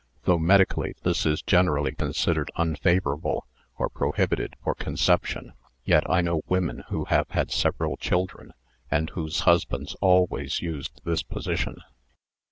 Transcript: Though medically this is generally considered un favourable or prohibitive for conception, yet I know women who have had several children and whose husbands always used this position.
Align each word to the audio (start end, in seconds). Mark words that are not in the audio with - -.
Though 0.23 0.39
medically 0.39 0.95
this 1.03 1.27
is 1.27 1.43
generally 1.43 1.91
considered 1.91 2.49
un 2.55 2.75
favourable 2.75 3.45
or 3.77 3.87
prohibitive 3.87 4.53
for 4.63 4.73
conception, 4.73 5.53
yet 5.85 6.09
I 6.09 6.21
know 6.21 6.41
women 6.47 6.85
who 6.89 7.05
have 7.05 7.29
had 7.29 7.51
several 7.51 7.97
children 7.97 8.53
and 8.89 9.11
whose 9.11 9.41
husbands 9.41 9.95
always 10.01 10.59
used 10.59 11.01
this 11.05 11.21
position. 11.21 11.75